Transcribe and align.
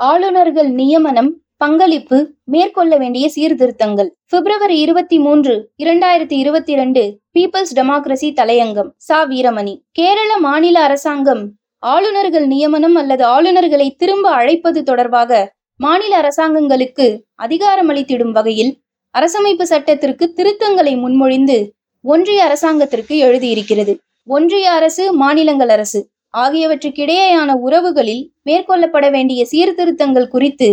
ஆளுநர்கள் 0.00 0.68
நியமனம் 0.70 1.30
பங்களிப்பு 1.56 2.18
மேற்கொள்ள 2.44 2.96
வேண்டிய 2.96 3.28
சீர்திருத்தங்கள். 3.28 4.08
பிப்ரவரி 4.28 4.78
இருபத்தி 4.78 5.18
மூன்று 5.18 5.70
இரண்டாயிரத்தி 5.82 6.32
இருபத்தி 6.32 6.72
இரண்டு 6.72 7.02
பீப்பிள்ஸ் 7.38 7.74
டெமோக்ரசி 7.74 8.28
தலையங்கம் 8.38 8.90
சா. 8.96 9.18
வீரமணி. 9.24 9.74
கேரள 9.92 10.38
மாநில 10.38 10.82
அரசாங்கம் 10.82 11.42
ஆளுநர்கள் 11.78 12.46
நியமனம் 12.46 12.94
அல்லது 12.94 13.24
ஆளுநர்களை 13.26 13.96
திரும்ப 13.96 14.30
அழைப்பது 14.30 14.82
தொடர்பாக 14.82 15.54
மாநில 15.76 16.14
அரசாங்கங்களுக்கு 16.20 17.08
அதிகாரமளித்திடும் 17.42 18.32
வகையில் 18.32 18.72
அரசமைப்பு 19.14 19.62
சட்டத்திற்கு 19.62 20.32
திருத்தங்களை 20.36 20.94
முன்மொழிந்து 21.00 21.58
ஒன்றிய 22.04 22.44
அரசாங்கத்திற்கு 22.44 23.16
எழுதியிருக்கிறது. 23.18 23.98
ஒன்றிய 24.24 24.70
அரசு 24.70 25.12
மாநிலங்கள் 25.12 25.68
அரசு. 25.68 26.00
ஆகியவற்றுக்கிடையேயான 26.34 27.50
உறவுகளில் 27.56 28.24
மேற்கொள்ளப்பட 28.42 29.10
வேண்டிய 29.10 29.40
சீர்திருத்தங்கள் 29.44 30.28
குறித்து 30.28 30.68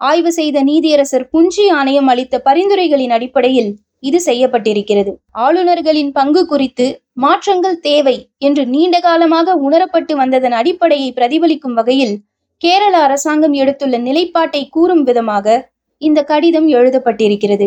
ஆய்வு 0.00 0.30
செய்த 0.32 0.62
நீதியரசர் 0.62 1.26
புஞ்சி 1.32 1.64
ஆணையம் 1.70 2.06
அளித்த 2.06 2.40
பரிந்துரைகளின் 2.44 3.10
அடிப்படையில் 3.10 3.70
இது 3.98 4.18
செய்யப்பட்டிருக்கிறது. 4.24 5.12
ஆளுநர்களின் 5.30 6.10
பங்கு 6.12 6.42
குறித்து 6.46 6.86
மாற்றங்கள் 7.12 7.78
தேவை 7.80 8.16
என்று 8.38 8.66
நீண்ட 8.66 8.96
காலமாக 9.00 9.54
உணரப்பட்டு 9.56 10.14
வந்ததன் 10.16 10.52
அடிப்படையை 10.52 11.08
பிரதிபலிக்கும் 11.12 11.72
வகையில் 11.72 12.14
கேரள 12.62 12.94
அரசாங்கம் 12.98 13.52
எடுத்துள்ள 13.52 13.96
நிலைப்பாட்டை 13.98 14.62
கூறும் 14.68 15.02
விதமாக 15.02 15.56
இந்த 16.02 16.20
கடிதம் 16.22 16.68
எழுதப்பட்டிருக்கிறது. 16.68 17.66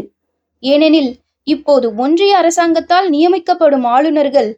ஏனெனில் 0.63 1.11
இப்போது 1.47 1.95
ஒன்றிய 1.95 2.37
அரசாங்கத்தால் 2.37 3.07
நியமிக்கப்படும் 3.09 3.85
ஆளுநர்கள் 3.95 4.49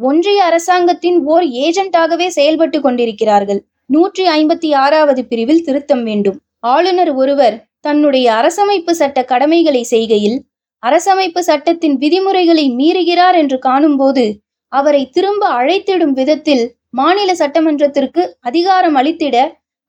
ஒன்றிய 0.00 0.38
அரசாங்கத்தின் 0.44 1.18
ஓர் 1.32 1.44
ஏஜென்டாகவே 1.64 2.26
செயல்பட்டு 2.36 2.78
கொண்டிருக்கிறார்கள். 2.80 3.60
நூற்றி 3.86 4.24
ஐம்பத்தி 4.36 4.68
ஆறாவது 4.74 5.22
பிரிவில் 5.24 5.64
திருத்தம் 5.64 6.04
வேண்டும். 6.04 6.38
ஆளுநர் 6.74 7.12
ஒருவர் 7.12 7.56
தன்னுடைய 7.80 8.26
அரசமைப்பு 8.40 8.92
சட்ட 9.00 9.18
கடமைகளை 9.24 9.82
செய்கையில் 9.90 10.38
அரசமைப்பு 10.82 11.40
சட்டத்தின் 11.40 11.96
விதிமுறைகளை 11.98 12.64
மீறுகிறார் 12.78 13.36
என்று 13.42 13.56
காணும்போது 13.58 14.24
அவரை 14.72 15.02
திரும்ப 15.10 15.42
அழைத்திடும் 15.58 16.14
விதத்தில் 16.18 16.64
மாநில 16.90 17.30
சட்டமன்றத்திற்கு 17.34 18.22
அதிகாரம் 18.40 18.96
அளித்திட 19.00 19.36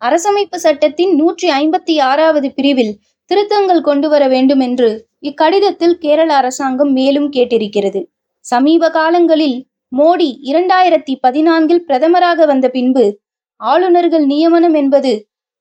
அரசமைப்பு 0.02 0.58
சட்டத்தின் 0.58 1.14
நூற்றி 1.16 1.48
ஐம்பத்தி 1.62 1.96
ஆறாவது 2.02 2.48
பிரிவில் 2.58 2.94
திருத்தங்கள் 3.32 3.82
கொண்டு 3.82 4.08
வர 4.10 4.24
வேண்டும் 4.28 4.60
என்று 4.60 4.90
இக்கடிதத்தில் 5.24 6.00
கேரள 6.04 6.30
அரசாங்கம் 6.34 6.92
மேலும் 6.92 7.30
கேட்டிருக்கிறது. 7.32 8.00
சமீப 8.46 8.90
காலங்களில் 8.90 9.58
மோடி 9.92 10.30
இரண்டாயிரத்தி 10.42 11.14
பதினான்கில் 11.22 11.86
பிரதமராக 11.88 12.46
வந்த 12.46 12.68
பின்பு 12.68 13.20
ஆளுநர்கள் 13.62 14.26
நியமனம் 14.26 14.74
என்பது 14.74 15.12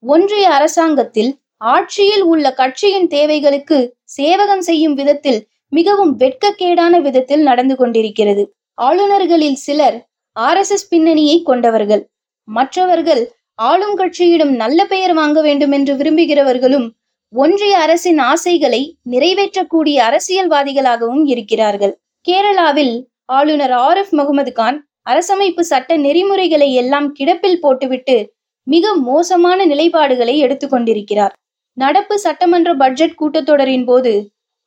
ஒன்றிய 0.02 0.50
அரசாங்கத்தில் 0.50 1.30
ஆட்சியில் 1.56 2.22
உள்ள 2.22 2.52
கட்சியின் 2.52 3.08
தேவைகளுக்கு 3.08 3.78
சேவகம் 4.04 4.60
செய்யும் 4.60 4.94
விதத்தில் 4.94 5.40
மிகவும் 5.68 6.16
வெட்கக்கேடான 6.16 6.94
விதத்தில் 7.00 7.42
நடந்து 7.42 7.74
கொண்டிருக்கிறது. 7.76 8.42
ஆளுநர்களில் 8.78 9.54
சிலர் 9.54 9.98
ஆர் 10.36 10.56
எஸ் 10.56 10.72
எஸ் 10.72 10.88
பின்னணியை 10.88 11.42
கொண்டவர்கள். 11.42 12.02
மற்றவர்கள் 12.48 13.22
ஆளும் 13.54 13.96
கட்சியிடம் 13.96 14.52
நல்ல 14.52 14.80
பெயர் 14.84 15.12
வாங்க 15.12 15.38
வேண்டும் 15.42 15.70
என்று 15.70 15.94
விரும்புகிறவர்களும் 15.94 16.86
ஒன்றிய 17.32 17.74
அரசின் 17.78 18.18
ஆசைகளை 18.18 18.98
நிறைவேற்றக்கூடிய 19.02 19.96
அரசியல்வாதிகளாகவும் 20.08 21.24
இருக்கிறார்கள். 21.24 21.94
கேரளாவில் 22.26 22.94
ஆளுநர் 23.30 23.70
ஆர் 23.70 23.96
எஃப் 23.96 24.14
முகமது 24.14 24.52
கான் 24.52 24.78
அரசமைப்பு 25.02 25.60
சட்ட 25.60 25.96
நெறிமுறைகளை 25.96 26.72
எல்லாம் 26.72 27.12
கிடப்பில் 27.12 27.60
போட்டுவிட்டு 27.60 28.16
மிக 28.62 28.94
மோசமான 28.94 29.66
நிலைப்பாடுகளை 29.66 30.34
எடுத்துக்கொண்டிருக்கிறார் 30.36 31.34
நடப்பு 31.76 32.18
சட்டமன்ற 32.18 32.70
பட்ஜெட் 32.74 33.18
கூட்டத்தொடரின் 33.20 33.84
போது 33.84 34.12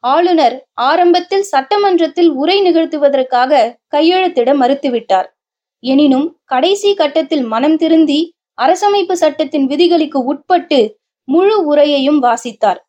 ஆளுநர் 0.04 0.56
ஆரம்பத்தில் 0.74 1.44
சட்டமன்றத்தில் 1.44 2.30
உரை 2.32 2.58
நிகழ்த்துவதற்காக 2.62 3.62
கையெழுத்திட 3.96 4.50
மறுத்துவிட்டார். 4.62 5.28
எனினும் 5.84 6.28
கடைசி 6.46 6.90
கட்டத்தில் 6.94 7.44
மனம் 7.44 7.76
திருந்தி 7.76 8.20
அரசமைப்பு 8.62 9.12
சட்டத்தின் 9.14 9.66
விதிகளுக்கு 9.66 10.20
உட்பட்டு 10.24 10.80
முழு 11.28 11.56
உரையையும் 11.72 12.20
வாசித்தார். 12.20 12.80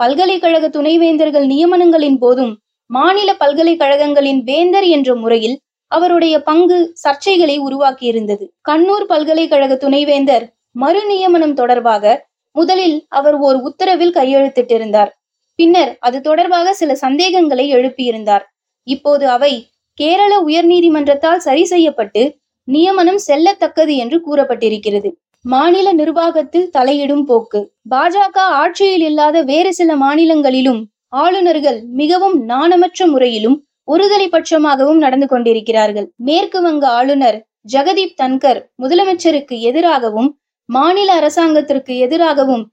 பல்கலைக்கழக 0.00 0.68
துணைவேந்தர்கள் 0.68 1.46
நியமனங்களின் 1.46 2.18
போதும் 2.18 2.52
மாநில 2.90 3.34
பல்கலைக்கழகங்களின் 3.34 4.40
வேந்தர் 4.42 4.82
என்ற 4.82 5.14
முறையில் 5.14 5.56
அவருடைய 5.88 6.42
பங்கு 6.42 6.94
சர்ச்சைகளை 7.04 7.56
உருவாக்கியிருந்தது. 7.58 8.44
கண்ணூர் 8.68 9.06
பல்கலைக்கழக 9.06 9.76
துணைவேந்தர் 9.76 10.44
மறு 10.70 11.06
நியமனம் 11.06 11.54
தொடர்பாக 11.54 12.04
முதலில் 12.50 13.06
அவர் 13.08 13.34
ஓர் 13.34 13.56
உத்தரவில் 13.56 14.14
கையெழுத்திட்டிருந்தார். 14.14 15.10
பின்னர் 15.56 15.96
அது 15.98 16.20
தொடர்பாக 16.20 16.72
சில 16.72 16.94
சந்தேகங்களை 16.94 17.74
எழுப்பியிருந்தார். 17.74 18.44
இப்போது 18.82 19.28
அவை 19.28 19.52
கேரள 19.94 20.32
உயர்நீதிமன்றத்தால் 20.42 21.36
சரி 21.36 21.64
செய்யப்பட்டு 21.64 22.22
நியமனம் 22.68 23.20
செல்லத்தக்கது 23.26 23.96
என்று 23.96 24.18
கூறப்பட்டிருக்கிறது. 24.26 25.10
மாநில 25.44 25.92
நிர்வாகத்தில் 25.92 26.70
தலையிடும் 26.78 27.24
போக்கு. 27.24 27.60
பாஜக 27.90 28.36
ஆட்சியில் 28.36 29.00
இல்லாத 29.00 29.42
வேறு 29.42 29.74
சில 29.74 29.96
மாநிலங்களிலும் 29.96 30.80
ஆளுநர்கள் 31.12 31.78
மிகவும் 32.00 32.36
நாணமற்ற 32.44 33.06
முறையிலும் 33.06 33.56
ஒருதலை 33.92 34.26
பட்சமாகவும் 34.28 35.00
நடந்து 35.04 35.26
கொண்டிருக்கிறார்கள். 35.26 36.06
மேற்கு 36.28 36.60
வங்க 36.62 36.84
ஆளுநர் 36.88 37.38
ஜெகதீப் 37.72 38.18
தன்கர் 38.22 38.60
முதலமைச்சருக்கு 38.82 39.56
எதிராகவும் 39.60 40.30
மாநில 40.68 41.12
அரசாங்கத்திற்கு 41.12 41.92
எதிராகவும் 41.98 42.64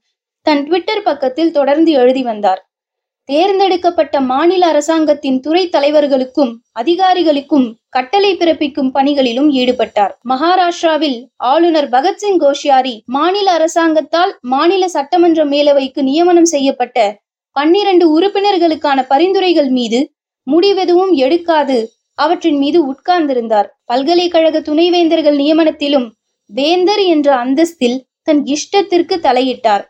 தன் 0.46 0.62
ட்விட்டர் 0.64 1.02
பக்கத்தில் 1.02 1.52
தொடர்ந்து 1.52 1.92
எழுதி 1.92 2.22
வந்தார். 2.22 2.60
தேர்ந்தெடுக்கப்பட்ட 3.28 4.20
மாநில 4.20 4.62
அரசாங்கத்தின் 4.66 5.40
துறை 5.40 5.68
தலைவர்களுக்கும் 5.68 6.52
அதிகாரிகளுக்கும் 6.80 7.66
கட்டளை 7.88 8.30
பிறப்பிக்கும் 8.36 8.90
பணிகளிலும் 8.94 9.50
ஈடுபட்டார். 9.50 10.12
மகாராஷ்டிராவில் 10.28 11.18
ஆளுநர் 11.36 11.88
பகத்சிங் 11.88 12.40
கோஷியாரி 12.44 12.94
மாநில 13.16 13.52
அரசாங்கத்தால் 13.52 14.32
மாநில 14.54 14.88
சட்டமன்ற 14.88 15.44
மேலவைக்கு 15.44 16.02
நியமனம் 16.02 16.50
செய்யப்பட்ட 16.54 16.98
பன்னிரண்டு 17.60 18.04
உறுப்பினர்களுக்கான 18.16 18.98
பரிந்துரைகள் 19.08 19.70
மீது 19.78 19.98
முடிவெதுவும் 20.46 21.10
எடுக்காது. 21.24 21.78
அவற்றின் 22.18 22.58
மீது 22.58 22.78
உட்கார்ந்திருந்தார். 22.92 23.68
பல்கலைக்கழக 23.84 24.60
துணைவேந்தர்கள் 24.68 25.36
நியமனத்திலும் 25.42 26.06
வேந்தர் 26.50 27.02
என்ற 27.14 27.28
அந்தஸ்தில் 27.44 27.98
தன் 28.22 28.40
இஷ்டத்திற்கு 28.54 29.16
தலையிட்டார். 29.26 29.84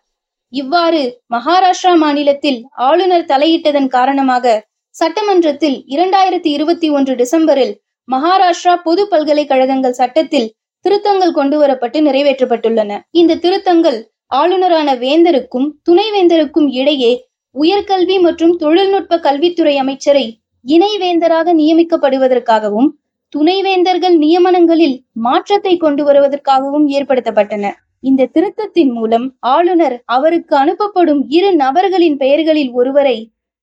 இவ்வாறு 0.52 1.02
மகாராஷ்டிரா 1.34 1.92
மாநிலத்தில் 1.94 2.58
ஆளுநர் 2.88 3.28
தலையிட்டதன் 3.32 3.88
காரணமாக 3.96 4.54
சட்டமன்றத்தில் 4.94 5.78
இரண்டாயிரத்தி 5.94 6.50
இருபத்தி 6.56 6.88
ஒன்று 6.90 7.14
டிசம்பரில் 7.14 7.74
மகாராஷ்டிரா 8.08 8.74
பொது 8.86 9.02
பல்கலைக்கழகங்கள் 9.08 9.98
சட்டத்தில் 10.02 10.48
திருத்தங்கள் 10.84 11.36
கொண்டு 11.40 11.56
வரப்பட்டு 11.62 11.98
நிறைவேற்றப்பட்டுள்ளன. 12.08 12.92
இந்த 13.20 13.38
திருத்தங்கள் 13.44 14.00
ஆளுநரான 14.34 14.90
வேந்தருக்கும் 14.98 15.68
துணைவேந்தருக்கும் 15.88 16.68
இடையே 16.80 17.12
உயர்கல்வி 17.54 18.16
மற்றும் 18.20 18.54
தொழில்நுட்ப 18.56 19.18
கல்வித்துறை 19.18 19.74
அமைச்சரை 19.76 20.26
இணைவேந்தராக 20.64 21.52
நியமிக்கப்படுவதற்காகவும் 21.54 22.88
துணைவேந்தர்கள் 23.32 24.16
நியமனங்களில் 24.18 24.96
மாற்றத்தை 25.26 25.76
கொண்டு 25.76 26.02
வருவதற்காகவும் 26.04 26.86
ஏற்படுத்தப்பட்டன. 26.88 27.64
இந்த 28.00 28.28
திருத்தத்தின் 28.34 28.92
மூலம் 28.92 29.26
ஆளுநர் 29.54 29.96
அவருக்கு 30.04 30.54
அனுப்பப்படும் 30.56 31.22
இரு 31.28 31.50
நபர்களின் 31.54 32.16
பெயர்களில் 32.16 32.72
ஒருவரை 32.72 33.16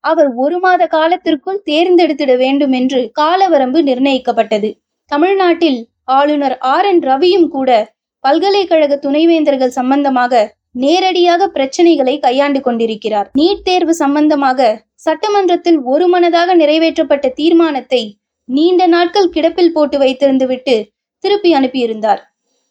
அவர் 0.04 0.30
ஒரு 0.36 0.58
மாத 0.60 0.82
காலத்திற்குள் 0.88 1.64
தேர்ந்தெடுத்திட 1.66 2.32
வேண்டும் 2.38 2.72
என்று 2.72 3.00
காலவரம்பு 3.22 3.80
நிர்ணயிக்கப்பட்டது. 3.90 4.70
தமிழ்நாட்டில் 5.12 5.80
ஆளுநர் 6.12 6.56
ஆர் 6.74 6.86
என் 6.86 7.02
ரவியும் 7.02 7.48
கூட 7.48 7.70
பல்கலைக்கழக 8.24 8.94
துணைவேந்தர்கள் 9.04 9.78
சம்பந்தமாக 9.80 10.34
நேரடியாக 10.84 11.48
பிரச்சனைகளை 11.56 12.16
கையாண்டு 12.26 12.60
கொண்டிருக்கிறார். 12.62 13.28
நீட் 13.40 13.64
தேர்வு 13.68 13.94
சம்பந்தமாக 14.04 14.70
சட்டமன்றத்தில் 15.06 15.80
ஒருமனதாக 15.94 16.56
நிறைவேற்றப்பட்ட 16.56 17.28
தீர்மானத்தை 17.40 18.02
நீண்ட 18.50 18.82
நாட்கள் 18.88 19.34
கிடப்பில் 19.36 19.74
போட்டு 19.76 19.98
வைத்திருந்துவிட்டு 20.00 20.76
திருப்பி 21.24 21.50
அனுப்பியிருந்தார். 21.60 22.22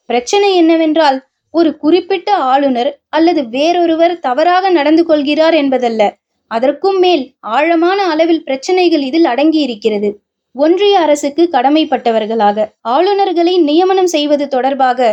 பிரச்சனை 0.09 0.51
என்னவென்றால் 0.57 1.19
ஒரு 1.55 1.71
குறிப்பிட்ட 1.77 2.31
ஆளுநர் 2.53 2.91
அல்லது 3.09 3.43
வேறொருவர் 3.49 4.15
தவறாக 4.19 4.71
நடந்து 4.71 5.03
கொள்கிறார் 5.05 5.57
என்பதல்ல. 5.63 6.03
அதற்கும் 6.51 6.99
மேல் 6.99 7.25
ஆழமான 7.55 7.99
அளவில் 8.13 8.43
பிரச்சனைகள் 8.43 9.05
இதில் 9.09 9.29
அடங்கி 9.33 9.61
இருக்கிறது 9.67 10.11
ஒன்றிய 10.55 10.95
அரசுக்கு 11.05 11.43
கடமைப்பட்டவர்களாக 11.55 12.67
ஆளுநர்களை 12.89 13.55
நியமனம் 13.61 14.11
செய்வது 14.13 14.45
தொடர்பாக 14.49 15.09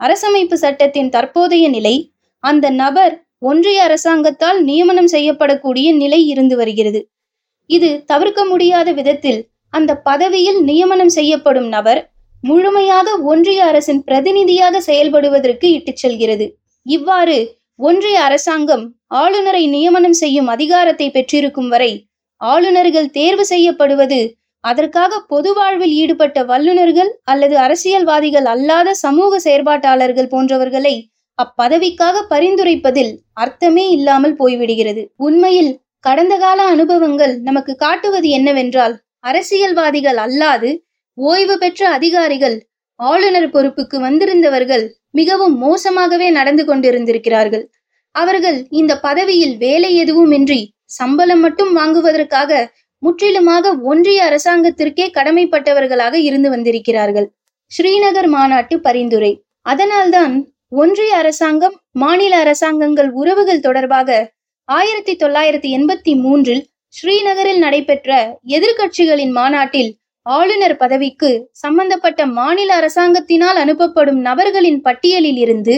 அரசமைப்பு 0.00 0.56
சட்டத்தின் 0.62 1.10
தற்போதைய 1.10 1.66
நிலை 1.68 1.94
அந்த 2.44 2.66
நபர் 2.82 3.14
ஒன்றிய 3.38 3.78
அரசாங்கத்தால் 3.82 4.58
நியமனம் 4.64 5.10
செய்யப்படக்கூடிய 5.12 5.88
நிலை 5.96 6.20
இருந்து 6.26 6.54
வருகிறது. 6.56 7.00
இது 7.70 7.90
தவிர்க்க 8.06 8.40
முடியாத 8.44 8.92
விதத்தில் 8.92 9.40
அந்த 9.72 9.94
பதவியில் 10.00 10.60
நியமனம் 10.62 11.08
செய்யப்படும் 11.08 11.68
நபர் 11.68 12.00
முழுமையாக 12.44 13.08
ஒன்றிய 13.22 13.60
அரசின் 13.64 14.02
பிரதிநிதியாக 14.02 14.80
செயல்படுவதற்கு 14.80 15.66
இட்டுச் 15.72 15.96
செல்கிறது. 15.96 16.46
இவ்வாறு 16.86 17.38
ஒன்றிய 17.78 18.18
அரசாங்கம் 18.20 18.84
ஆளுநரை 19.14 19.64
நியமனம் 19.66 20.12
செய்யும் 20.12 20.48
அதிகாரத்தை 20.48 21.06
பெற்றிருக்கும் 21.10 21.68
வரை 21.68 21.92
ஆளுநர்கள் 22.40 23.08
தேர்வு 23.08 23.44
செய்யப்படுவது 23.44 24.20
அதற்காக 24.64 25.20
பொது 25.28 25.50
வாழ்வில் 25.54 25.94
ஈடுபட்ட 25.94 26.38
வல்லுநர்கள் 26.44 27.10
அல்லது 27.24 27.54
அரசியல்வாதிகள் 27.58 28.44
அல்லாத 28.44 28.94
சமூக 28.94 29.38
செயற்பாட்டாளர்கள் 29.38 30.30
போன்றவர்களை 30.30 30.94
அப்பதவிக்காக 31.42 32.22
பரிந்துரைப்பதில் 32.30 33.12
அர்த்தமே 33.32 33.90
இல்லாமல் 33.90 34.36
போய்விடுகிறது. 34.38 35.06
உண்மையில் 35.16 35.80
கடந்த 36.00 36.38
கால 36.38 36.62
அனுபவங்கள் 36.64 37.40
நமக்கு 37.40 37.76
காட்டுவது 37.76 38.28
என்னவென்றால் 38.28 38.94
அரசியல்வாதிகள் 39.20 40.16
அல்லாது 40.16 40.70
ஓய்வு 41.14 41.58
பெற்ற 41.58 41.88
அதிகாரிகள் 41.88 42.56
ஆளுநர் 42.96 43.50
பொறுப்புக்கு 43.50 43.96
வந்திருந்தவர்கள் 44.00 44.84
மிகவும் 45.10 45.56
மோசமாகவே 45.62 46.30
நடந்து 46.30 46.64
கொண்டிருந்திருக்கிறார்கள். 46.64 47.64
அவர்கள் 48.10 48.66
இந்த 48.70 48.92
பதவியில் 48.98 49.56
வேலை 49.56 49.90
எதுவுமின்றி 50.04 50.60
சம்பளம் 50.84 51.40
மட்டும் 51.40 51.72
வாங்குவதற்காக 51.72 52.52
முற்றிலுமாக 52.98 53.72
ஒன்றிய 53.82 54.20
அரசாங்கத்திற்கே 54.24 55.06
கடமைப்பட்டவர்களாக 55.14 56.14
இருந்து 56.14 56.50
வந்திருக்கிறார்கள். 56.50 57.28
ஸ்ரீநகர் 57.72 58.28
மாநாட்டு 58.28 58.80
பரிந்துரை. 58.80 59.32
அதனால்தான் 59.62 60.34
ஒன்றிய 60.72 61.16
அரசாங்கம் 61.16 61.76
மாநில 61.92 62.38
அரசாங்கங்கள் 62.38 63.10
உறவுகள் 63.10 63.60
தொடர்பாக 63.60 64.32
ஆயிரத்தி 64.64 65.16
தொள்ளாயிரத்தி 65.16 65.68
எண்பத்தி 65.68 66.12
மூன்றில் 66.14 66.62
ஸ்ரீநகரில் 66.94 67.58
நடைபெற்ற 67.58 68.40
எதிர்கட்சிகளின் 68.46 69.30
மாநாட்டில் 69.30 69.90
ஆளுநர் 70.22 70.76
பதவிக்கு 70.76 71.30
சம்பந்தப்பட்ட 71.50 72.26
மாநில 72.26 72.70
அரசாங்கத்தினால் 72.80 73.58
அனுப்பப்படும் 73.58 74.20
நபர்களின் 74.20 74.80
பட்டியலில் 74.80 75.36
இருந்து 75.36 75.74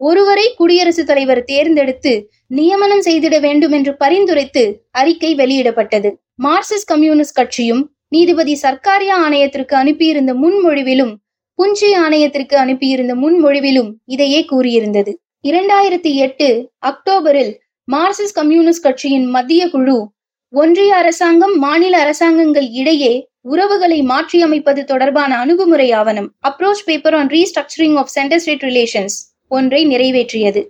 ஒருவரை 0.00 0.46
குடியரசுத் 0.56 1.06
தலைவர் 1.06 1.44
தேர்ந்தெடுத்து 1.44 2.12
நியமனம் 2.46 3.00
செய்திட 3.00 3.40
வேண்டும் 3.40 3.72
என்று 3.72 3.96
பரிந்துரைத்து 3.96 4.64
அறிக்கை 4.90 5.34
வெளியிடப்பட்டது. 5.34 6.10
மார்க்சிஸ்ட் 6.42 6.90
கம்யூனிஸ்ட் 6.92 7.34
கட்சியும் 7.34 7.82
நீதிபதி 8.08 8.58
சர்க்காரியா 8.62 9.16
ஆணையத்திற்கு 9.26 9.74
அனுப்பியிருந்த 9.74 10.34
முன்மொழிவிலும் 10.34 11.14
புஞ்சி 11.58 11.88
ஆணையத்திற்கு 11.96 12.54
அனுப்பியிருந்த 12.54 13.14
முன்மொழிவிலும் 13.14 13.90
இதையே 14.04 14.46
கூறியிருந்தது. 14.52 15.12
இரண்டாயிரத்தி 15.42 16.14
எட்டு 16.14 16.70
அக்டோபரில் 16.86 17.52
மார்க்சிஸ்ட் 17.92 18.34
கம்யூனிஸ்ட் 18.34 18.82
கட்சியின் 18.82 19.26
மத்திய 19.26 19.70
குழு 19.70 20.08
ஒன்றிய 20.48 20.96
அரசாங்கம் 20.96 21.58
மாநில 21.58 21.98
அரசாங்கங்கள் 21.98 22.68
இடையே 22.70 23.28
உறவுகளை 23.40 24.02
மாற்றியமைப்பது 24.02 24.84
தொடர்பான 24.84 25.38
அணுகுமுறை 25.38 25.92
ஆவணம் 25.92 26.32
approach 26.48 26.84
paper 26.84 27.14
on 27.14 27.26
restructuring 27.26 27.96
of 27.96 28.06
centre 28.06 28.38
state 28.38 28.62
relations 28.62 29.16
ஒன்றை 29.48 29.86
நிறைவேற்றியது. 29.86 30.62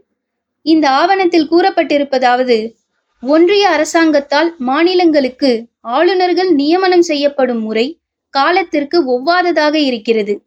இந்த 0.62 0.90
ஆவணத்தில் 0.90 1.50
கூறப்பட்டிருப்பதாவது 1.50 2.72
ஒன்றிய 3.20 3.68
அரசாங்கத்தால் 3.68 4.54
மாநிலங்களுக்கு 4.58 5.66
ஆளுநர்கள் 5.80 6.50
நியமனம் 6.52 7.02
செய்யப்படும் 7.02 7.62
முறை 7.62 8.00
காலத்திற்கு 8.30 8.98
ஒவ்வாததாக 9.14 9.74
இருக்கிறது. 9.74 10.44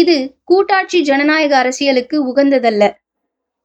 இது 0.00 0.16
கூட்டாட்சி 0.44 0.98
ஜனநாயக 1.00 1.52
அரசியலுக்கு 1.56 2.16
உகந்ததல்ல. 2.30 2.82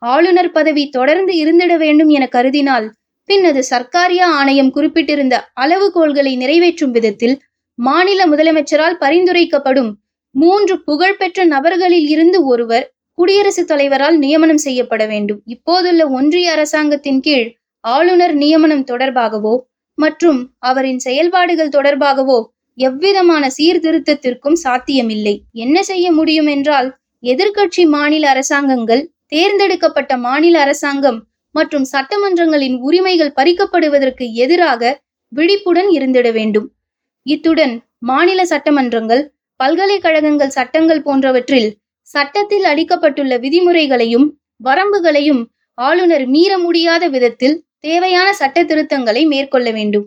ஆளுநர் 0.01 0.51
பதவி 0.51 0.83
தொடர்ந்து 0.89 1.33
இருந்திட 1.35 1.73
வேண்டும் 1.77 2.11
என 2.17 2.25
கருதினால் 2.31 2.87
பின் 3.29 3.45
அது 3.45 3.61
சர்க்காரியா 3.69 4.27
ஆணையம் 4.39 4.71
குறிப்பிட்டிருந்த 4.75 5.35
அளவுகோள்களை 5.61 6.33
நிறைவேற்றும் 6.35 6.91
விதத்தில் 6.91 7.35
மாநில 7.79 8.21
முதலமைச்சரால் 8.27 9.01
பரிந்துரைக்கப்படும் 9.03 9.91
மூன்று 10.35 10.75
புகழ்பெற்ற 10.83 11.39
நபர்களில் 11.45 12.07
இருந்து 12.07 12.39
ஒருவர் 12.45 12.85
குடியரசுத் 13.17 13.67
தலைவரால் 13.67 14.17
நியமனம் 14.17 14.61
செய்யப்பட 14.65 15.03
வேண்டும். 15.05 15.39
இப்போதுள்ள 15.45 16.01
ஒன்றிய 16.09 16.51
அரசாங்கத்தின் 16.51 17.19
கீழ் 17.19 17.47
ஆளுநர் 17.83 18.33
நியமனம் 18.33 18.87
தொடர்பாகவோ 18.91 19.53
மற்றும் 19.97 20.39
அவரின் 20.61 20.99
செயல்பாடுகள் 20.99 21.75
தொடர்பாகவோ 21.77 22.39
எவ்விதமான 22.87 23.43
சீர்திருத்தத்திற்கும் 23.57 24.57
சாத்தியமில்லை. 24.65 25.35
என்ன 25.51 25.77
செய்ய 25.83 26.11
முடியும் 26.11 26.45
என்றால் 26.45 26.89
எதிர்க்கட்சி 27.23 27.83
மாநில 27.87 28.29
அரசாங்கங்கள் 28.29 29.03
தேர்ந்தெடுக்கப்பட்ட 29.27 30.17
மாநில 30.17 30.55
அரசாங்கம் 30.59 31.19
மற்றும் 31.55 31.85
சட்டமன்றங்களின் 31.93 32.77
உரிமைகள் 32.79 33.35
பறிக்கப்படுவதற்கு 33.39 34.33
எதிராக 34.33 34.91
விழிப்புடன் 35.31 35.89
இருந்திட 35.89 36.31
வேண்டும். 36.31 36.67
இத்துடன் 37.25 37.75
மாநில 37.97 38.41
சட்டமன்றங்கள் 38.43 39.23
பல்கலைக்கழகங்கள் 39.59 40.55
சட்டங்கள் 40.57 41.03
போன்றவற்றில் 41.03 41.69
சட்டத்தில் 42.03 42.63
அளிக்கப்பட்டுள்ள 42.63 43.33
விதிமுறைகளையும் 43.39 44.27
வரம்புகளையும் 44.63 45.41
ஆளுநர் 45.77 46.25
மீற 46.27 46.51
முடியாத 46.57 47.03
விதத்தில் 47.07 47.57
தேவையான 47.79 48.27
சட்ட 48.33 48.63
திருத்தங்களை 48.63 49.21
மேற்கொள்ள 49.27 49.67
வேண்டும். 49.71 50.05